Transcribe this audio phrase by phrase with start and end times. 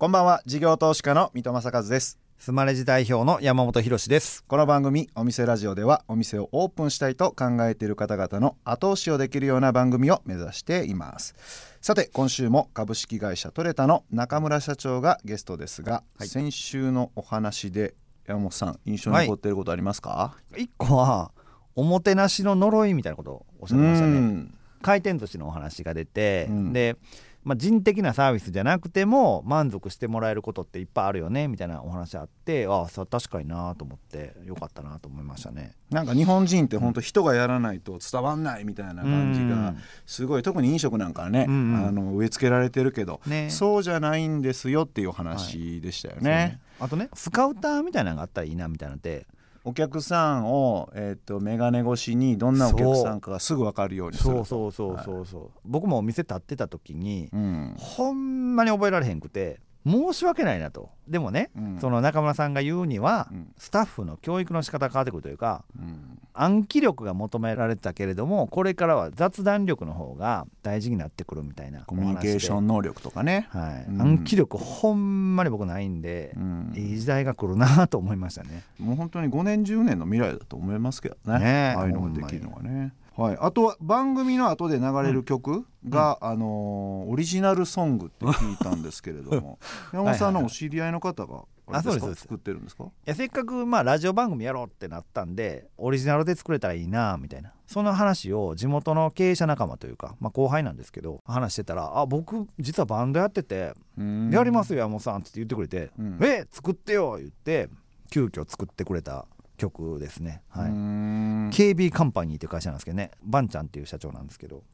[0.00, 0.40] こんばんは。
[0.46, 2.18] 事業投資家の三戸正和です。
[2.38, 4.42] スマレジ代表の山本博です。
[4.44, 11.34] この番組お店ラジオではお店をオープンしたいと考えている方々の後押しをできるような番組を目指しています。
[11.82, 17.92] さて今週も株式会社トレタの中村社長がゲストですが、はい、先週のお話で
[18.26, 21.30] 山本さん印象に残っていることありますか、はい、1個は
[21.74, 24.46] おもてなしの呪いみたいなことをおっしゃってましたね。
[24.82, 26.96] 回転寿司のお話が出て、うん、で
[27.42, 35.74] まあ、人的なサービスじゃなくても満足してもらえることっていっぱいあるよねみたいなお話あってああそ確かになと思ってよかったなと思いましたね。
[35.90, 39.74] なんか日本人って本当人がやらないと伝わんないみたいな感じが
[40.06, 46.60] すごい特に飲食なんかね、うんうん、あの植え付けられてるけど、ね、そうじゃないんですよっていう話でしたよね。
[46.78, 49.26] はい、あとねスカウターみたいなのがあったらいいなみたいなので
[49.62, 60.90] お客さんを、えーと、眼鏡越しにどんなお客さんかがすぐ分かるようにするそうそうそうそうそう、はい、僕もお店立ってた時に、うん、ほんまに覚えられへんくて申し訳ないなと。
[61.08, 73.90] でもね、うん、その中村さんが言うには、うん、スタッフの教育の仕方が変わってくるというか、うん、暗記力が求められてたけれどもこれからは雑談力の方が大事になってくるみたいなコミュニケーション能力とかね、はい。
[73.98, 76.36] 暗記力ほんまに僕ないんで、
[76.74, 78.62] いい時代が来るなと思いましたね。
[78.78, 81.38] もう本当に5年10年の未来だと思いますけどね。
[81.38, 82.92] ねああいうのができるのがね。
[83.20, 89.58] はい、あとは番組の後で流れる曲が、うん、あのー、オリジナルソングって聞いたんですけれども。
[89.92, 92.84] 山本さんのお知り合いの方があそうです作ってるんですか？
[92.84, 97.52] いやせっかくまあラジオ番組やろうってなったんでオリジナルで作れたらいいなみたいな。
[97.66, 105.90] その話を地元の経営者仲間というか、まあ、後輩なんですけど話してたら「あ僕実はバンドやっててやりますよ山本さん」って言ってくれて
[106.20, 107.68] 「え作ってよ」言って
[108.10, 109.26] 急遽作ってくれた
[109.60, 113.10] 曲ですね、はい、KB カンパニーっていう会社なんですけどね。
[113.22, 114.64] バンちゃんっていう社長なんですけど、はい、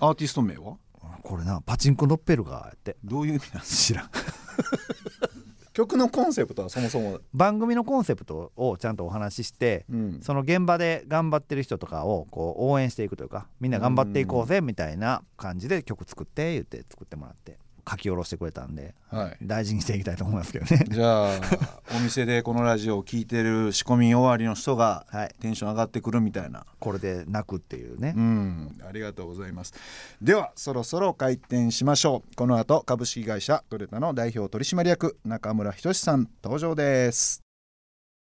[0.00, 0.78] アーティスト名は？
[1.22, 2.96] これなパチンコノッペルガーやって。
[3.04, 4.10] どういう意味なん知らん。
[5.74, 7.20] 曲のコンセプトはそもそも。
[7.34, 17.58] 番組のコンセプトをちゃんとお話しして、うん、その現場で頑張ってる人とかをこう応援していくというかみんな頑張っていこうぜみたいな感じで曲作って言って作ってもらって
[17.88, 20.84] 書き下ろしてくれたんで、はい、大事にしていきたいと思いますけどね。
[20.88, 21.40] じゃあ
[21.96, 25.06] お店でこのラジオを聴いてる仕込み終わりの人が
[25.40, 28.14] テンション上がってくるみたいな、はい、これで泣くっていうね。
[28.16, 29.72] うんありがとうございます。
[30.20, 32.36] ではそろそろ開店しましょう。
[32.36, 37.45] この後株式会社トレタの代表取締役中村仁さん登場です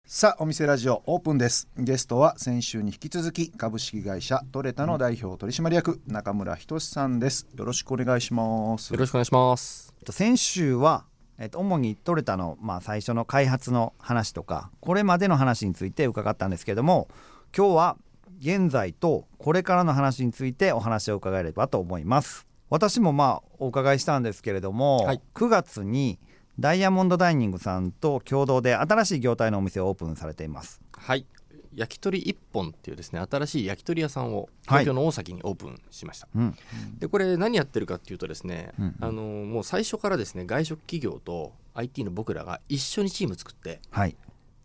[0.05, 1.69] さあお店ラジオオープンです。
[1.77, 7.47] ゲストは先週に引き続き株式会社トレタの代表取締役中村仁さんです。
[7.55, 8.91] よろしくお願いします。
[8.91, 9.93] よろしくお願いします。
[10.09, 11.05] 先週は
[11.39, 17.07] えっと、主にトレタの、まあ、最初の開発の話とかこれまでの話について伺ったんですけども
[17.57, 17.97] 今日は
[18.39, 22.45] 現在とこれからの話についてお話を伺えればと思います。
[22.69, 26.19] 私もまあお伺いしたんですけれども、はい、9月に
[26.59, 30.81] 「ダイヤモンドダイニングさんと共同で新しい業態のお店をオープンされています。
[30.93, 31.25] はい。
[31.75, 36.53] 焼き鳥一本っていうですね新しい焼き鳥屋さんを東京の大崎にオープンしました、は
[36.97, 44.15] い、でこれ何やってるかっていうとですね、うん、あのもう最初からですね外食企業と IT の僕らが一緒にチーム作って、はい、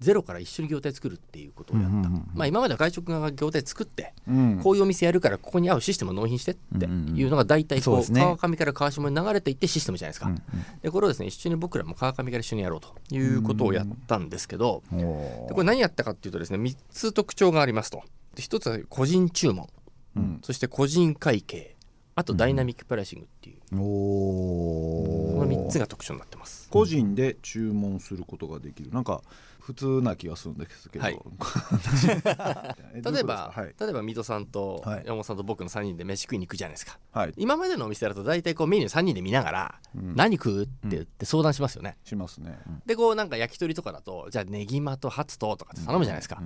[0.00, 10.42] ゼロから一緒に業態作るっていうことをやった、うんうんうん、まあ、今までは外食側が業態作って、うん、こういうお店やるからここに合うシステムを納品してっていうのが大体こう、うんうんね、川上から川下に流れていってシステムじゃないですか、うんうん、
[10.82, 15.04] でこれをですね一緒に僕らも川上から一緒にやろうということをやったんですけど、うん、で
[15.50, 18.02] これ何やったかっていうとですね3つ特徴がありますと。
[18.34, 19.68] で1つは個人注文、
[20.16, 21.76] うん、そして個人会計
[22.18, 26.68] あとダイナミックプライシングっていう、うん、この3つが特徴になってます。
[26.68, 28.90] 個人で注文することができる。
[28.90, 29.22] なんか
[29.60, 31.14] 普通な気がするんですけど、はい、
[33.12, 46.42] 例えば、はい、例えば水戸さんと山本さんと僕の3人で飯食いに行くじゃないですか、はい、今までのお店だと大体こうメニュー3人で見ながら、うん、何食うって言って相談しますよね、うん、しますね、でこうなんか焼き鳥とかだとじゃあねぎまとハツととかって頼むじゃないですか、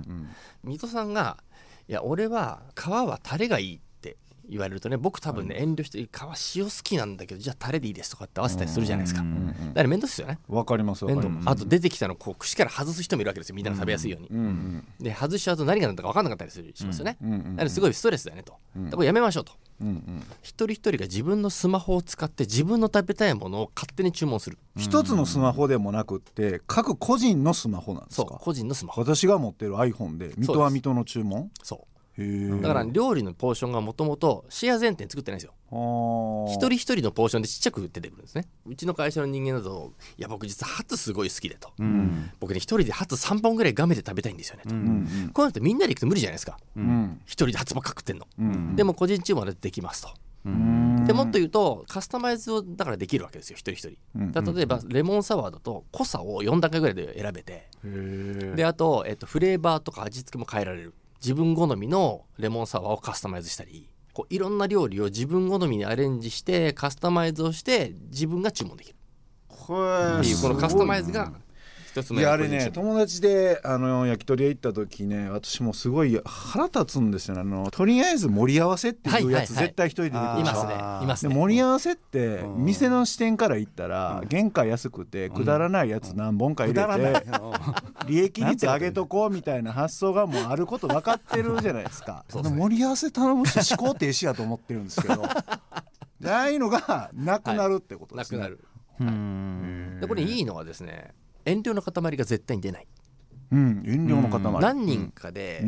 [0.63, 1.41] 水戸さんが
[1.87, 3.81] いや俺は皮はタレがいい
[4.49, 9.21] 言われるとね僕多分ね、遠慮して皮塩好きなんだけどじゃあタレでいいですとかって合わせたりするじゃないですか。
[9.21, 10.39] だから面倒ですよね。
[10.47, 11.29] わかります面倒。
[11.45, 13.55] あと出てきたのこう串から外す人もいるわけですよ。
[13.55, 18.53] みんなが食べやすいように、で外しちゃうと何が何だか分かんなかったりするしますよね、だからすごいストレスだよねと、
[18.91, 19.53] これやめましょうと、
[20.41, 24.57] 一人一人が自分のスマホを使って自分の食べたいものを勝手に注文する。
[24.77, 28.27] 一つのスマホでもなくって各個人のスマホなんですか？
[28.27, 29.01] そう個人のスマホ。
[29.01, 31.51] 私が持ってる iPhone で水戸は水戸の注文？
[31.61, 35.53] そうだから料理のポーションがもともとシェア前提作ってないんですよ。
[36.47, 38.47] 一人一人のポーションでちっちゃく出てくるんですね。
[38.67, 46.57] うちの会社の人間だといや僕実はハツすごい好きでと、うん、僕ね一人でハツ3本ぐらいガメで食べたいんですよねと、うん、こうなってみんなで行くと無理じゃないですか。
[46.75, 48.27] 一、うん、人でハツばっか食ってんの、
[48.75, 50.09] でも個人注文でできますと。
[50.45, 54.53] でもっと言うとカスタマイズをだからできるわけですよ一人一人。
[54.53, 57.69] 例えばレモンサワーだと濃さを4段階ぐらいで選べて。
[58.55, 60.93] であと、えっと、フレーバーとか味付けも変えられる
[61.23, 68.95] 自分好みのレモンサワーをカスタマイズしたりこういろんな料理を自分好みにアレンジしてカスタマイズをして自分が注文できる。
[70.19, 71.31] っていうこのカスタマイズが
[71.93, 77.41] 一ついやあれね友達であの焼き鳥屋行った時ね私もすごい腹立つんですよね。
[77.41, 81.35] あのとりあえず盛り合わせっていうやつ、絶対一人で出てくるいますねいますね。
[81.35, 87.23] 盛り合わせって店の視点から言ったら、原価安くてくだらないやつ何本か入れて、
[88.07, 92.25] 利益率上げとこうみたいな発想がもうあること分かってるじゃないですか。
[92.33, 95.69] 盛り合わせ頼む人思考停止やと思ってるんですけど あ
[96.25, 99.99] あいうのがなくなるってことですね、なくなる。
[99.99, 101.13] でこれいいのはですね
[101.45, 102.87] 遠慮の塊が絶対に出ない、
[103.51, 105.65] うん、遠慮の塊、何人かで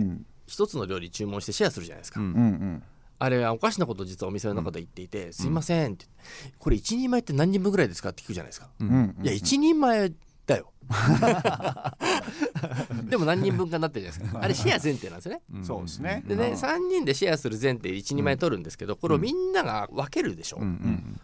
[0.47, 2.83] 一つの料理注文してシェアするじゃないですか、うんうん。
[3.19, 6.05] あれはおかしなこと実はお店の中で言っていて「すいません」って
[6.59, 8.69] 「これ一人前って何人分ぐらいですか?」って聞くじゃないですか。
[8.79, 10.11] いや一人前
[10.45, 10.71] だよ
[13.09, 14.39] でも何人分かなってるじゃないですか。
[14.43, 16.23] あれシェア前提なんですよね、そうですね。
[16.27, 20.65] でね3人でシェアする前提で12枚取るんですけどこれをみんなが分けるでしょ、う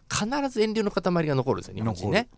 [0.10, 2.30] 必ず遠慮の塊が残るんですよ日本人ね、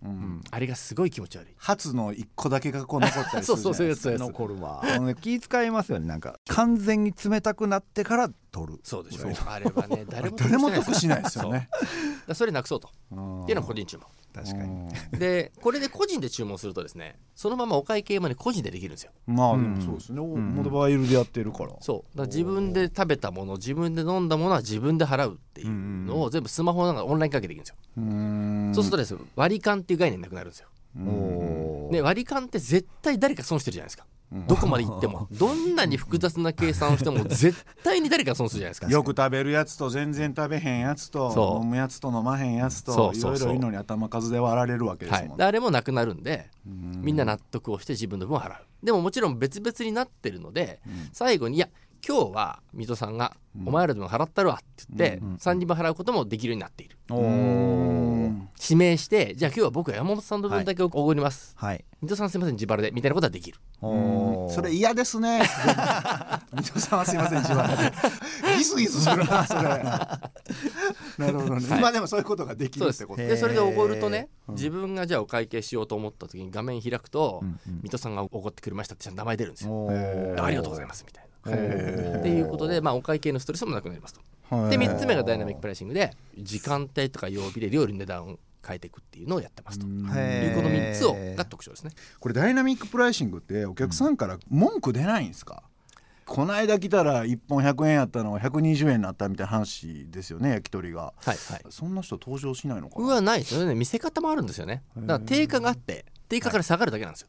[0.52, 1.54] あれがすごい気持ち悪い。
[1.58, 4.84] 初の1個だけがこう残ったりする そうそうそう残るわ
[5.22, 11.70] 気遣いますよねなんか完全に冷たくなってから取るそうでしょうあれはね誰も誰も得しないですよね
[12.34, 12.92] それなくそうとっ
[13.46, 19.12] ていうのは個人注文確かにでこれで個人で注文するとですねそのままお会計まで個人でできるんですよ。
[19.28, 21.72] まあでもそうですね、うん、モバイルでやってるから。
[21.82, 22.18] そう。
[22.18, 27.76] だ自分で食べたもの自分で飲んだものは自分で払うっていうのを全部スマホなんかオンラインかけできるんですよ。
[28.74, 30.68] そうするとです割り勘っていう概念なくなるんですよ
[31.92, 34.06] で割り勘って絶対誰か損してるじゃないですか。
[34.48, 35.28] どこまで行っても。
[35.38, 37.54] どんなに複雑な計算をしても 絶
[37.84, 38.88] 対に誰か損するじゃないですか。
[38.88, 48.56] よく食べるやつと全然食べへんやつと飲むやつと飲まへんやつといろいろいいのに頭数で割られるわけですもん、はい、誰もなくなるんでみんな納得をして自分の分を払う。
[48.84, 50.82] でももちろん別々になってるので、
[51.14, 51.70] 最後にいや
[52.06, 56.98] 今日は水戸さんが「お前らでも払ったるわ」って言って3人分払うこともできるようになっている。
[58.62, 63.58] 指名してじゃあ今日は僕は山本さんの分だけおごります、はい、水戸さんすみません自腹でみたいなことはできる。
[63.82, 65.42] それ嫌ですね。
[66.54, 67.92] 水戸さんはすみません自腹で。
[68.58, 69.62] ギスギスするなそれ。
[69.64, 73.38] なるほどね、はい、まあでもそういうことができるってことで。
[73.38, 79.88] それでおごるとね自分がじゃあお会計しようと思った時に画面開くと、うんうん、水戸さんがおごってくれましたって名前出るんですよ。
[80.44, 81.30] ありがとうございますみたいな。
[82.20, 89.86] っていうことで、まあ、お会計のストレスもなくなりますとで3つ目がダイナミックプライシングで時間帯とか曜日で料理の値段を変えていくっていうのをやってますと。
[89.86, 90.06] いう
[90.56, 91.92] この3つをが特徴ですね。
[92.20, 95.64] これダイナミックプライシングってお客さんから文句出ないんですか、
[96.26, 101.38] この間来たら1本100円やったのが120円になったみたいな話ですよね焼き鳥が、はいはい、
[101.70, 103.06] そんな人登場しないのかな？
[103.06, 103.76] うわないですよね。
[103.76, 104.84] 見せ方もあるんですよね。
[104.96, 107.28] だから定価があって定価から下がるだけなんですよ、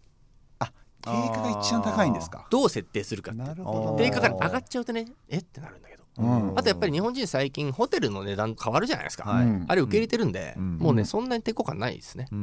[0.60, 0.72] はい、あ
[1.02, 2.46] 定価が一番高いんですか？
[2.48, 3.42] どう設定するかって。
[3.42, 4.04] なるほど。
[4.04, 5.38] 定価から上がっちゃうとねえ？
[5.38, 6.03] ってなるんだけど。
[6.03, 12.36] うん、あとやっぱり日本人最近ホテルの値段変わるじゃないですか、はい、あれ受け入れてるんで、うん、もうねそんなに抵抗感ないですね、で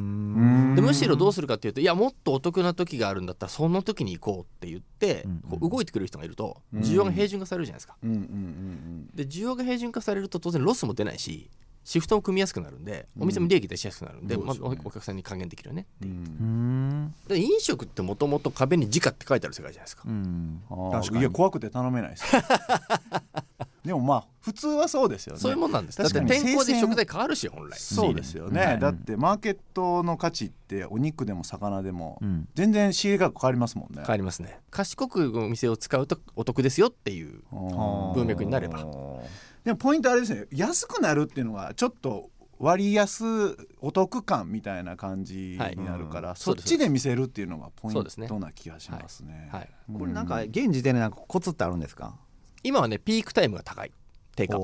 [0.82, 7.96] むしろどうするかっていうといやもっとお得な時があるんだったらその時に行こうって言って、こう動いてくれる人がいると需要が平準化されるじゃないですか、
[9.14, 11.50] で需要が平準化されると当然ロスも出ないし
[11.84, 17.36] シフトも組みやすくなるんでお店も利益出しやすくなるんで、うんまあ、お客さんに還元できるよねって。
[17.36, 21.20] 飲食ってもともと壁に「時価」って書いてある世界じゃないですか,、うん、確かに。
[21.20, 22.24] いや怖くて頼めないです。
[23.84, 25.40] でもまあ普通はそうですよね。
[25.40, 25.98] そういうもんなんです。
[25.98, 27.78] だって天候で食材変わるし本来。
[27.78, 32.20] そうですよね、だってマーケットの価値ってお肉でも魚でも
[32.54, 34.02] 全然仕入れ価格変わりますもんね。
[34.02, 34.60] 変わりますね。
[34.70, 38.86] 賢くお店を使うとお得ですよっていう文脈になれば
[39.64, 49.48] でもポイントあれですね安くなるっていうのはちょっと割安お得感みたいな感じになるから、はい、そっちで見せるっていうのがポイントな気がしますね。
[49.50, 52.16] はい、これなんか現時点でなんかコツってあるんですか？
[52.62, 53.92] 今はねピークタイムが高い。
[54.34, 54.58] 定価。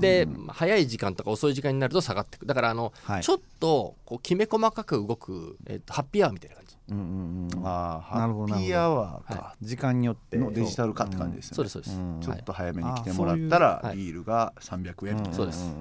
[0.00, 2.46] で、うん、早い時間とか遅い時間になると下がっていく。
[2.46, 10.36] だからあの、はい、ちょっとこうきめ細かく動く、えっと、ハッピーアワーみたいな感じ、うんうんうん、あハッピーアワーか、はい、時間によって。
[10.38, 15.74] のデジタル化って感じですね、そうですそうです、ちょっと早めに来てもらったらビールが300円みたいな、そうです、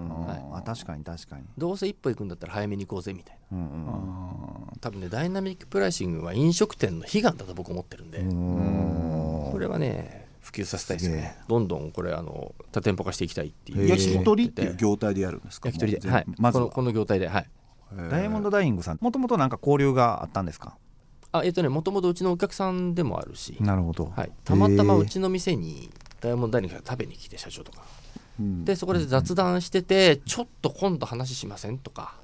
[0.53, 1.43] あ確かに確かに。
[1.57, 8.19] どうせ一歩行くんだったら早めに行こうぜみたいな、うんうん、多分ねダイナミックプライシングは飲食店の悲願だと僕思ってるんで。
[9.51, 11.37] これはね普及させたいですね。
[11.47, 15.69] どんどんこれあの多店舗化していきたいっていう焼き鳥っていう業態でやるんですか？
[15.69, 16.25] 焼き鳥ではい。
[16.37, 17.49] まずこの業態ではい。
[18.09, 20.77] ダイヤモンドダイイングさんもともとなんか交流があったんですか？
[21.37, 23.57] あえっ、ー、とねもともとうちのお客さんでもあるし。
[23.59, 25.89] なるほど、はい、たまたまうちの店に
[26.21, 27.83] ダイヤモンドダイニングが食べに来て社長とか。
[28.37, 32.15] でそこで雑談してて、ちょっと今度話しませんとか、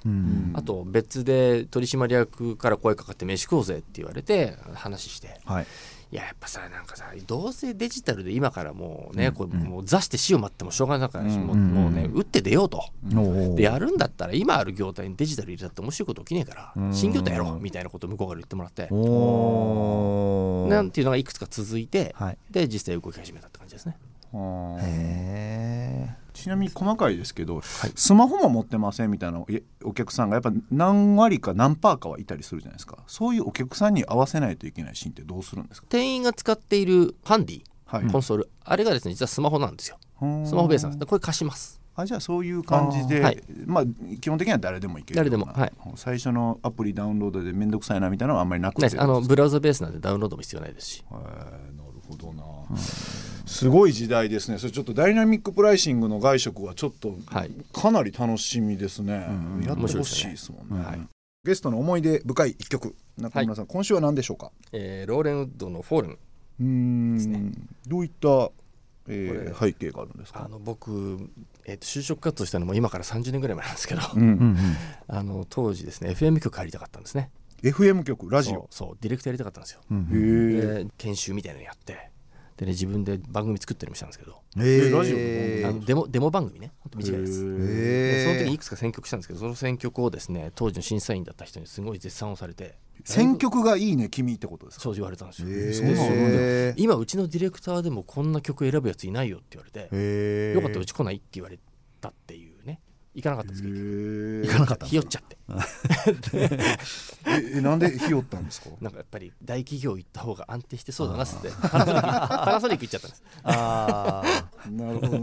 [0.53, 5.67] あと別で取締役から声かかって飯食おうぜって言われて話して、はい、
[6.11, 12.83] いややっぱさなんかさどうせデジタルで今からもうね、うん、こうもう座して死を待ってもしょうがないから、うん、もうね打って出ようと、
[13.55, 18.89] でやるんだったら今ある業態にデジタル入れたって面白いこと起きねえから、新業態やろうみたいなことを向こうから言ってもらって
[20.69, 23.95] なんていうのがいくつか続いて、はい、で実際動き始めたって感じですね。
[24.33, 27.63] へちなみに細かいですけど、はい、
[27.95, 29.43] スマホも持ってませんみたいな
[29.83, 32.97] お客さんがやっぱ何割か何パーかはいたりするじゃないですか。
[33.07, 35.87] そういうお客さんに合わせないといけないシーンってどうするんですか？
[35.89, 38.49] 店員が使っているハンディ、はい、コンソール。
[38.63, 39.97] あれがですね実はスマホなんですよ。
[40.19, 41.05] スマホベースなんです。
[41.05, 41.81] これ貸します。
[41.93, 43.83] あじゃあそういう感じで、はい、まあ
[44.21, 48.97] 基本的には誰でもいける誰でも、はい、最初のアプリダウンロードで面倒くさいなみたいなのはあんまりなくて。
[48.97, 51.03] あのブラウザベースなんでダウンロードも必要ないですし
[52.11, 52.77] ほどな、うん
[53.51, 54.59] すごい時代ですね。
[54.59, 57.17] それちょっとダイナミックプライシングの外食はちょっと
[57.73, 59.19] かなり楽しみですね、は
[59.61, 60.85] い、やってほしいですもんね、ね。
[60.85, 61.01] はい、
[61.43, 62.95] ゲストの思い出深い一曲。
[63.17, 67.17] 中村さん、はい、今週は何でしょうか、えー、ローレンウッドのフォールム。
[67.17, 67.51] ですね。
[67.87, 68.51] どういった
[69.07, 70.45] えー、背景があるんですか？
[70.45, 71.29] あの僕、
[71.65, 74.21] えーと、就職活動したのも今から30年ぐらい前なんですけど、うん。
[74.21, 74.57] うんうん、
[75.07, 77.31] あの当時ですね FM 局入りたかったんですね
[77.63, 78.67] FM 局ラジオ。
[78.71, 82.09] そうディレクターやりたかったんですよ、うん、で研修みたいなのやって。
[82.57, 85.13] でね自分で番組作ったりもしたんですけど、えー、ラジ
[85.63, 86.71] オあのデモデモ番組ね。
[86.79, 92.77] 本当短いです、えー、その時にいくつか選曲したんですけどその選曲をですね当時の審査員だった人にすごい絶賛をされて。
[93.03, 94.83] 選曲がいいね君ってことですか？
[94.83, 101.15] そう言われたんですよ、えー、今うちのディレクターでもこんな曲選ぶやついないよって言われて、えー、よかったらうち来ない？
[101.15, 101.57] って言われ
[101.99, 102.50] たっていう
[103.13, 105.01] 行かなかったですけど行かなかったひよ。
[105.01, 105.37] っちゃって
[107.55, 108.69] えなんでひよったんですか？
[108.79, 111.79] なんかやっぱり大企業行った方が安定してそうだなっつってパ
[112.53, 113.23] ナソニック行っちゃったんです。
[113.43, 114.23] あ
[114.65, 115.17] あなるほど。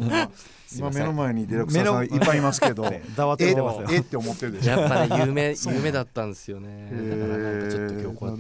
[0.77, 2.85] 今目の前にディレクターさんいっぱいいますけど。
[3.17, 3.87] ざわってますよ。
[3.91, 4.71] えって思ってるでしょ。
[4.79, 6.91] やっぱね夢夢 だったんですよね。
[6.93, 8.39] だからなんかちょっと今日こうやっ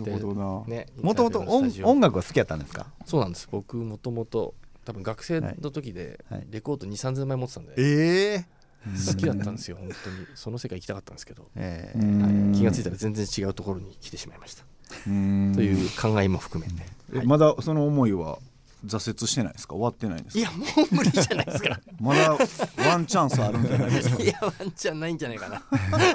[0.67, 2.87] てねもともと音楽は好きやったんですか？
[3.07, 3.49] そうなんです。
[3.51, 7.73] 僕もともと多分学生の時でレコード2 3 0枚持ってたんで。
[7.79, 10.27] ええ好きだったんですよ本当に。
[10.35, 14.65] その世界行きたかったんですけど、えーはい、気が付いたら全然違うところに来てしまいました。
[15.05, 18.39] という考えも含めて、はい、まだその思いは
[18.87, 19.75] 挫折してないですか？
[19.75, 24.23] 終わってないんですいやもう無理じゃないですか まだワンチャンスあるんじゃないですか？
[24.23, 25.63] いやワンチャンないんじゃないかな。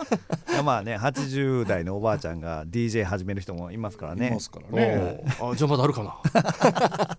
[0.63, 4.29] まあね80代のおばあちゃんが DJ 始める人もいますからね。
[4.29, 5.23] いますからね。
[5.41, 6.15] あじゃあまだあるかな。
[6.23, 7.17] えー、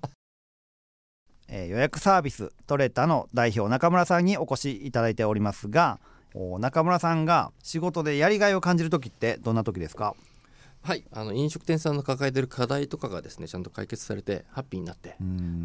[1.74, 5.98] 予約サービストレタの代表中村さんにお越しいただいておりますが
[6.60, 10.14] 中村さんが仕事でやりがいを感じる時ってどんな時ですか？
[10.82, 15.16] はいあの飲食店さんの抱えてる課題とかがですねちゃんと解決されてハッピーになって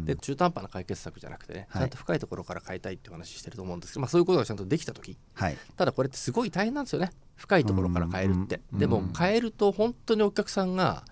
[0.04, 7.10] で中途半端な解決策じゃなくてね、はい、ちゃんと深いところから変えたいっていう話してると思うんですけど、まあ、そういうことがちゃんとできた時、はい、ただこれってすごい大変なんですよね。
[7.36, 8.60] 深いところから変えるって。
[8.72, 11.04] でも変えると本当にお客さんが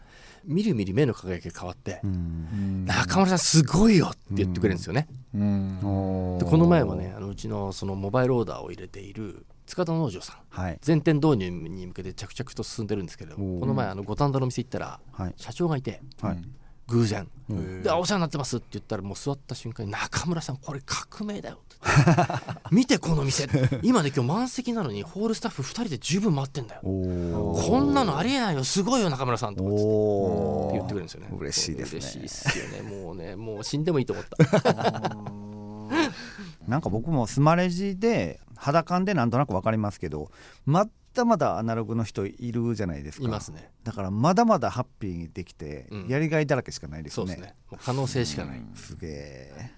[0.49, 2.01] みるみる目の輝きが変わって
[2.87, 5.07] 「中村さんすごいよ!」って言ってくれるんですよね。
[5.33, 15.01] でこの前もねあのうちのそのモバイルオーダーを入れている塚田農場さん、はい、全店導入に向けて着々と進んでるんですけどこの前あの五反田の店行ったら、
[15.37, 16.43] 社長がいて、はい、
[16.89, 17.29] 偶然
[17.83, 21.59] 「でお世話になってます」って言ったらもう座った瞬間に「中村さんこれ革命だよ」
[22.73, 23.49] 見てこの店。
[23.83, 26.81] 今ね今日満席なのにホールスタッフ2人で十分待ってんだよ。
[26.83, 29.79] こんなのありえないよすごいよ中村さんとかって。
[29.79, 31.29] 言ってくれるんですよね。
[31.39, 31.99] 嬉しいですね。
[32.01, 32.83] 嬉しいっすよね。
[32.83, 35.17] もうねもう死んでもいいと思った。
[36.67, 40.31] なんか僕もスマレジで肌感でなんとなく分かりますけど
[40.67, 40.87] ま
[41.19, 43.27] だまだアナログの人いるじゃないですか。
[43.27, 43.71] いますね。
[43.85, 47.15] だからまだまだハッピーにできて、うん、やりがいだらけしかないですね。
[47.17, 47.55] そうですね。
[47.85, 49.71] 可能性しかない、すげえ。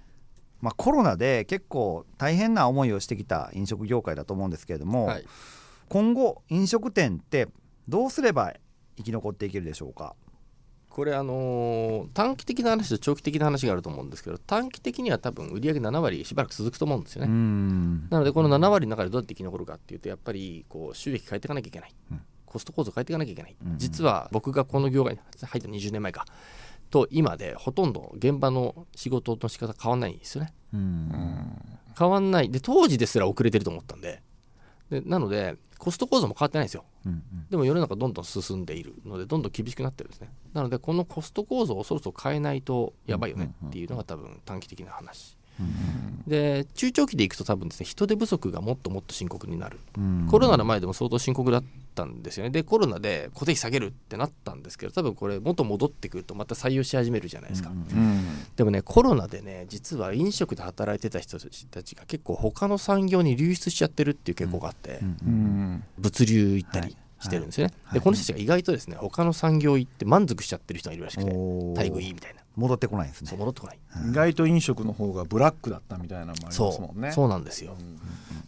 [0.61, 5.25] まあ、コロナで結構大変な思いをしてきた飲食業界だと思うんですけれども、はい、
[5.89, 7.49] 今後飲食店って
[7.89, 8.53] どうすれば
[8.97, 10.15] 生き残っていけるでしょうか
[10.91, 17.29] これあのー、短期的な話と長期的な話があると思うんですけど短期的には多分売上7割しばらく続くと思うんですよね。
[18.11, 26.27] なのでこの7割の中でどうやって生き残るかっていうとやっぱりこう収益変えていかなきゃいけない、うん、コスト構造変えていかなきゃいけない、うん、実は僕がこの業界に入った20年前か
[26.91, 30.53] と今でほとんど現場の仕事の仕方変わんないんですよね。
[31.97, 32.51] 変わんない。
[32.51, 34.23] で当時ですら遅れてると思ったんで
[34.91, 40.31] でなのでコスト構造も変わってないんですよ、うんうん、でも世の中どんどん進んでいるのでどんどん厳しくなってるんですね。
[40.53, 45.39] なのでこのコスト構造をそろそろ変えないとやばいよねっていうのが多分短期的な話
[46.27, 49.79] で中長期でいくと多分ですね人手不足がもっともっと深刻になる、
[50.31, 51.65] コロナの前でも相当深刻だっ
[51.95, 52.51] たんですよね。
[52.51, 57.71] でコロナで固定費下げるってなったんですけど多分これ元戻ってくるとまた採用し始めるじゃないですか、
[58.57, 65.01] でもねコロナでね実は飲食で働いてた人たちが結構他の産業に流出しちゃってるっていう傾向があって、
[65.99, 73.33] 物流行ったり、してるんですよね、はい、でこの人たちが意外とですね他の産業行って待足しちゃってる人がいるらしくて待遇いいみたいな戻ってこないですね。
[73.37, 73.79] 戻ってこない、
[74.11, 77.13] 意外と飲食の方がブラックだったみたいなのもありますもんね。
[77.13, 77.29] そう。
[77.31, 78.01] なんですよ、うん、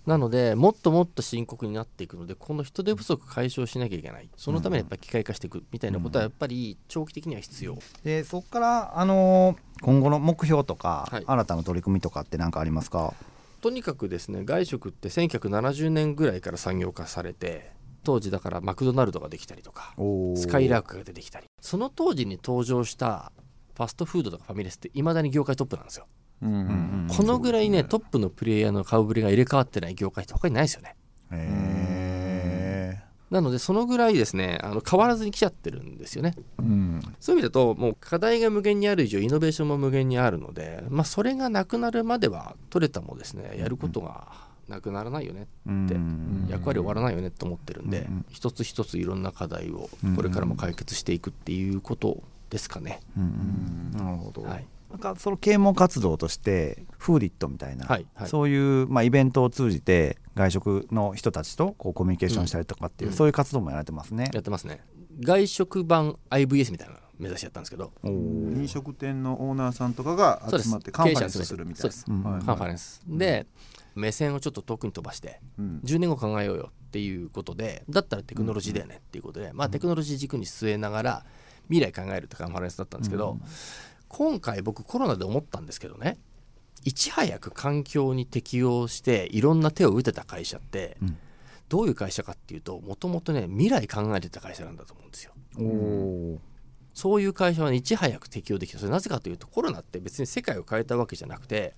[0.07, 4.29] なのでもっともっと深刻になっていくのでこの人手不足解消しなきゃいけない。
[4.37, 13.15] そのためにやっぱり機械化していくみたいなことはやっぱり長期的には必要、でそこからあのー、今後の目標とか、はい、新たな取り組みとかって何かありますか？
[13.61, 17.71] とにかくですね外食って1970年ぐらいから産業化されて
[18.03, 19.95] 当時だからマクドナルドができたりとか
[20.35, 21.47] スカイラークが出てきたり。
[21.61, 23.31] その当時に登場した
[23.75, 26.07] ファストフードとかファミレスっていまだに業界トップなんですよ、
[26.43, 30.97] うんうんうん、このぐらいね、ね、トップのプレイヤーの顔ぶれが入れ替わってない業界って他にないですよね。
[33.33, 44.29] なのでそのぐらいですねあの変わらずに来ちゃってるんですよね、うん、そういう意味だともう課題が無限にある以上イノベーションも無限にあるので、まあ、それがなくなるまではトレタもですねやることが
[44.69, 45.97] なくならないよねって
[46.51, 53.01] 役割終わらないよねと思ってるんで一つ一ついろんな課題をこれからも解決していくっていうことですかね。
[53.97, 54.67] なるほど、はい。
[54.91, 64.31] なんかその啓蒙活動としてフーディットみたいな、はいはい、そういう、まあ、イベントを通じて外食の人たちとこうコミュニケーションしたりとかっていう、うん、そういう活動もやられてますね。
[64.35, 64.85] やってますね。
[65.21, 67.91] 外食版 IVS みたいな目指しやったんですけど。
[68.05, 72.41] 飲食店のオーナーさんとかが集まってカンファレンスするみたいな。
[72.45, 73.01] カンファレンス。
[73.09, 73.47] で
[73.95, 81.27] 目線をちょっと遠くに飛ばして、うん、10年後考えようよっていうことでだったらテクノロジーだよねっていうことで、まあ、テクノロジー軸に据えながら
[81.73, 83.41] 未来考えるってカンファレンスだったんですけど、うん、
[84.09, 86.19] 今回僕コロナで思ったんですけどね
[86.85, 91.17] いち早く環境に適応していろんな手を打てた会社って、うん、
[91.69, 95.33] どういう会社かっていうともともとね未来考えてた会社なんだと思うんですよ。
[96.95, 98.79] そういう会社は、ね、いち早く適応できた。
[98.79, 101.73] それなぜかというとコロナって別に世界を変えたわけじゃなくて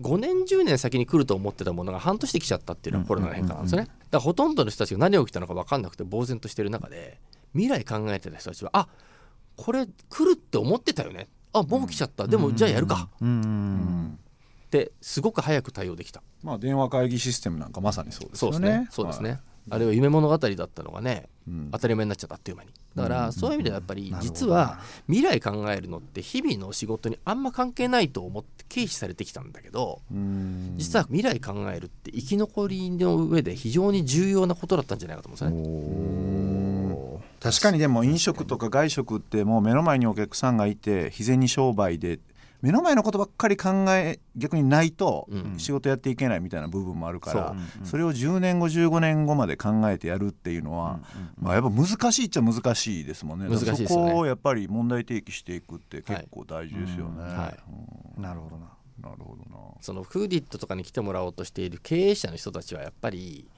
[0.00, 3.82] 5年10年先に来ると思ってたものが半年で来ちゃったっていうのはコロナの変化なんですね。
[3.82, 7.20] だからほとんどの人たちが何が起きたのか分かんなくて呆然としてる中で
[7.52, 8.88] 未来考えてた人たちはあ
[9.60, 11.28] これ来るって思ってたよね。
[11.52, 16.22] あもう来ちゃった、でもじゃあやるか、ってすごく早く対応できた。
[16.42, 18.88] まあ電話会議システムなんかまさにそうですよね。
[18.90, 22.70] そうですね、はい、あれは夢物語だったのがね、うん、当たり前になっちゃったっていう間に。
[22.94, 30.00] だからそういう意味ではやっぱり実は未来考えるのって日々の仕事にあんま関係ないと思って軽視されてきたんだけど
[30.76, 36.69] 実は未来考えるって生き残りの上で非常に重要なことだったんじゃないかと思うんですね。
[37.40, 42.20] 確かにでも飲食とか外食ってもう目の前にお客さんがいて日銭商売で
[42.60, 45.26] 目の前のことばっかり考え逆にないと
[45.56, 47.82] 仕事やっていけないみたいな部分もあるから、う。
[47.82, 51.00] ん、それを10年後15年後まで考えてやるっていうのは、
[51.38, 53.48] うん、まあ、やっぱ難しいっちゃ難しいですもんね。
[53.48, 53.88] 難しいですね。
[53.88, 57.22] そこをやっぱり問題提起していくって結構大事ですよね。
[57.22, 57.54] は
[58.18, 58.66] い、なるほどな。
[59.02, 59.56] なるほどな。
[59.80, 63.48] そのフーディットとかに来てもらおうとしている経営者の人たちはやっぱり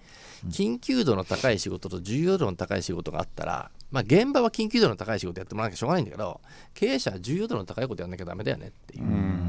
[0.48, 6.40] 緊急度の高い仕事と重要度の高い仕事があったら、まあ、現場は緊急度の高い仕事やってもらわなきゃしょうがないんだけど
[6.74, 9.04] 経営者は重要度の高いことやんなきゃだめだよねっていう。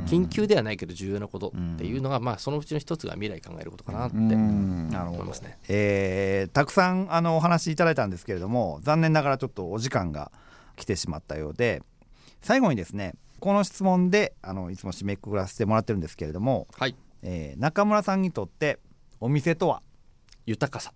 [0.06, 10.32] 緊急ではないけど重要なことっていうのが、まあ、そのうちの一つが未来考えることかなって思いますね、えー、たくさんあのお話いただいたんですけれども残念ながらちょっとお時間が
[10.75, 11.82] 来てしまったようで
[12.41, 16.95] 最後にですねこの質問であのいつも締めくくらせてもらってるんですけれども、はい。
[17.23, 18.79] えー、中村さんにとって
[19.19, 19.82] お店とは？
[20.45, 20.93] 豊かさ。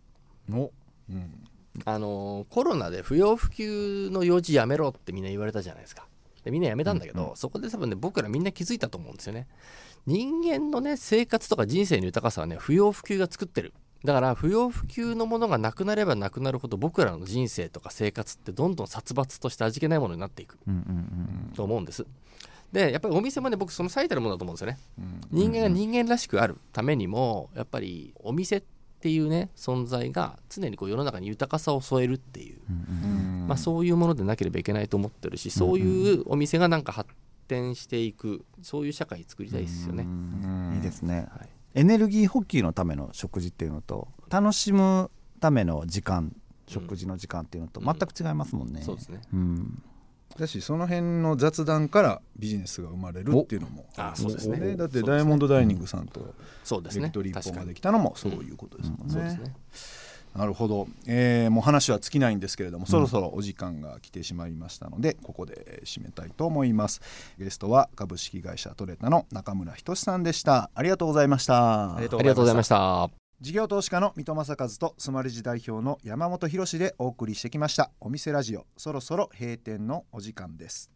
[0.50, 0.72] の、
[1.10, 1.44] うん、
[1.86, 6.08] あのコロナで不要不急の用事やめろってみんな言われたじゃないですか。
[6.44, 9.48] でみんなやめたんだけど、うんうん、そこで多分ね僕らみんな気づいたと思うんですよね。
[10.06, 13.74] 人間のね生活とか人生の豊かさはね不要不急が作ってる。
[14.06, 20.58] だから不要不急のものがなくなればなくなるほど僕らの人生とか生活ってどんどん殺伐として味気ないものになっていく、
[21.56, 22.06] と思うんです。
[22.72, 24.78] でやっぱりお店もね僕その最たるものだと思うんですよね、
[25.32, 32.60] 人間が人間らしくあるためにもやっぱりお店ってっていうね存在が常にこう世の中に豊かさを添えるっていう、
[33.48, 37.10] まあ、そういうものでなければいけないと思ってるしそういうお店がなんか発
[37.48, 40.08] 展していくそういう社会作りたいですよね。
[40.76, 46.36] いいですね、はい、エネルギー補給のための食事っていうのと楽しむための時間
[46.68, 48.80] 食事の時間っていうのと全く違いますもんね。
[48.80, 49.84] うん、そうですね、うん
[50.38, 53.86] だしその辺の雑談からビジネスが生まれるっていうのも。
[53.98, 54.76] あそうですね。
[54.76, 59.54] だってダイヤモンドダイニングさんとビクトリーポンができたのもそういうことですもんね。
[60.36, 67.02] なるほど、えー、もう話は尽きないんですけれども、うん、そろそろお時間が来てしまいましたのでここで締めたいと思います。
[67.40, 70.70] ゲストは株式会社トレタの中村仁さんでした。
[70.76, 71.96] ありがとうございました。
[71.96, 77.92] ありがとうございました事業投資家の三戸正和とスマレジ代表の山本博でお送りしてきました。
[78.00, 80.90] お店ラジオそろそろ閉店のお時間です。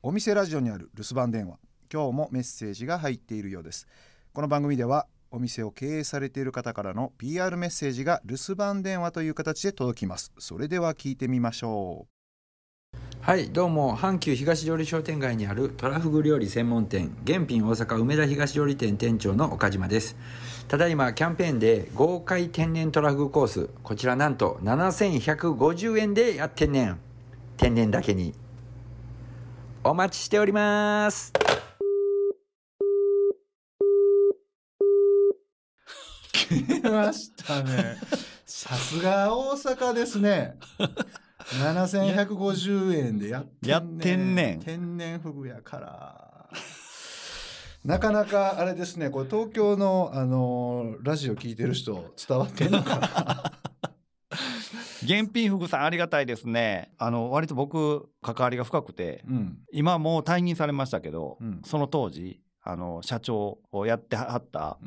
[0.00, 1.58] お店ラジオにある留守番電話。
[1.92, 3.88] 今日もメッセージが入っているようです。
[4.32, 10.32] この番組ではお店を経営されている方からの PR メッセージが留守番電話という形で届きます。
[10.38, 12.13] それでは聞いてみましょう。
[13.24, 20.14] はいどうも阪急東通り商店街にあるトラフグ料理専門店原品大阪梅田東通り店店長の岡島です。
[20.68, 27.00] ただいまキャンペーンで豪快天然トラフグコースこちらなんと7150円でやってんねん。
[27.56, 28.34] 天然だけに。
[29.84, 31.32] お待ちしております。
[36.30, 37.96] 来ましたね。
[38.44, 40.58] さすが大阪ですね。
[41.46, 44.60] 7150円でやってんねやってんねん。
[44.60, 46.50] 天然フグやから。
[47.84, 49.10] なかなかあれですね。
[49.10, 53.52] これ東京のあのラジオ聞いてる人伝わってんのかな？
[55.06, 56.92] 原品福さんありがたいですね。
[56.96, 64.78] あの割と僕関わりが深くて、うん、今もう退任されましたけど、うん、その当時あの社長をやってはった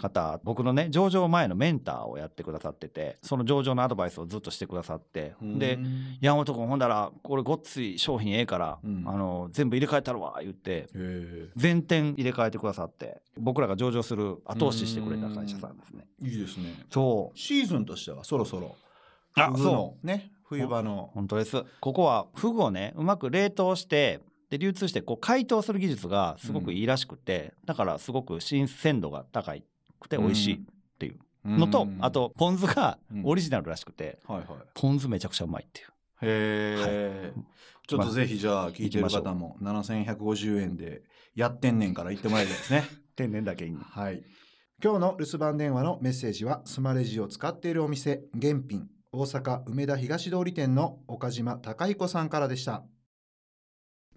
[0.00, 5.78] 方、うん、僕のね上場前のメンターをやってくださっててその上場のアドバイスをずっとしてくださってで
[6.22, 10.88] 「山本君ほんだらこれごっつい商品ええから、うん、あの全部入れ替えたるわ」言って
[11.56, 16.06] 全店入れ替えてくださって僕らが上場する後押ししてくれた会社さんですね。
[16.22, 16.86] いいですね。
[16.90, 17.38] そう。
[17.38, 18.76] シーズンとしてはそろそろ
[19.34, 20.06] あそう。
[20.06, 21.10] ね冬場の。
[21.12, 21.64] 本当です。
[21.80, 24.20] ここはフグをねうまく冷凍して
[24.58, 29.54] で流通してこう解凍する技術がすごくいいらしくて、だからすごく新鮮度が高
[30.00, 30.58] くて美味しいっ
[30.98, 34.18] ていうのと、あとポン酢がオリジナルらしくて、
[34.74, 35.86] ポン酢めちゃくちゃうまいっていう。
[36.22, 37.32] へえ、はい、
[37.86, 41.02] ちょっとぜひじゃあ聞いてる方も7150円で
[41.34, 42.84] やってんねんから言ってもらいたいですね。
[43.14, 43.76] 天然だけに。
[43.76, 44.22] はい。
[44.82, 52.84] 今日の留守番電話のメッセージはスマレジを使っているお店原品大阪梅田東通り店の岡島孝彦さんからでした。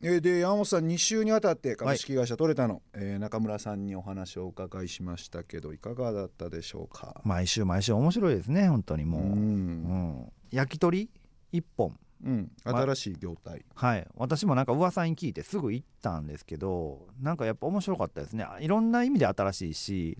[0.02, 7.20] えで山本さん2週にわたって株式会社トレタの、はい、えー、中村さんにお話をお伺いしましたけどいかがだったでしょうか？
[7.26, 11.10] 毎週毎週面白いですね本当にもう、うん、うん、焼き鳥
[11.54, 11.98] ？1本。
[12.22, 14.06] うん、新しい業態、はい。
[14.18, 18.46] 私もなんか噂に聞いてすぐ行ったんですけどなんかやっぱ面白かったですね。
[18.60, 20.18] いろんな意味で新しいし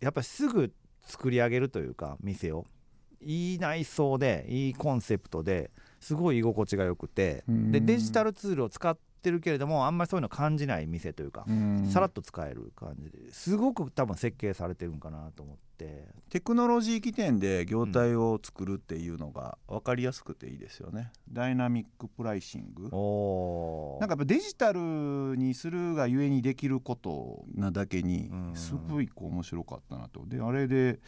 [0.00, 2.66] やっぱりすぐ作り上げるというか店を。
[3.22, 7.42] いい内装でいいコンセプトですごい居心地が良くて。
[7.48, 11.44] でデジタルツールを使ってるけれどもあんまりそういうの感じない店というか
[11.90, 15.60] さらっと使える感じですごく多分設計されてるんかなと思って。
[16.28, 22.82] テクノロジー起点で業態を作るっていうのが分かりやすくていいですよね、ダイナミックプライシング。
[23.98, 24.80] なんかやっぱデジタル
[25.38, 30.26] にするがゆえにできることなだけにすごいこう面白かったなと。
[30.26, 31.00] であれで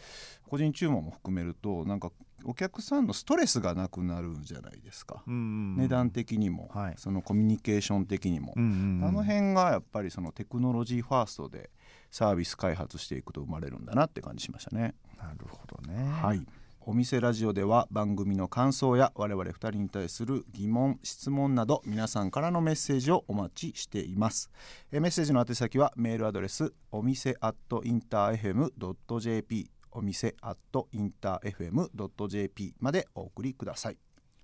[0.47, 2.11] 個人注文も含めるとなんか
[2.45, 11.69] お客さんのストレスがなくなるじゃないですか、値段的にも、はい、そのコミュニケーション的にも、あの辺がやっぱりそのテクノロジーファーストで
[12.11, 14.93] サービス開発していくと生まれるんだなって感じしましたね。
[15.17, 16.45] なるほどね、はい。
[16.85, 24.51] お店ラジオでは番組の感想や我々2人に対する疑問質問など皆さんからのメッセージをお待ちしています。
[24.91, 33.97] えメッセージの宛先はメールアドレスお店アットインター FM.jp お店アットインター FM.jp までお送りください。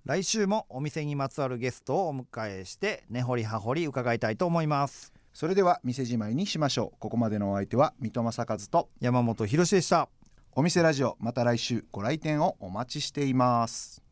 [0.04, 5.12] 来週もお店にまつわるゲストをお迎えして根掘り葉掘り伺いたいと思います。
[5.34, 6.98] それでは店じまいにしましょう。
[6.98, 10.08] ここまでのお相手は三戸正和と山本博でした。
[10.52, 14.09] お店ラジオまた来週ご来店をお待ちしています